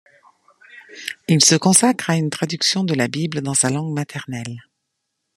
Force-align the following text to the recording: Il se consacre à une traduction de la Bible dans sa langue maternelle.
Il 1.27 1.45
se 1.45 1.53
consacre 1.53 2.09
à 2.09 2.17
une 2.17 2.31
traduction 2.31 2.83
de 2.83 2.95
la 2.95 3.07
Bible 3.07 3.41
dans 3.41 3.53
sa 3.53 3.69
langue 3.69 3.93
maternelle. 3.93 4.63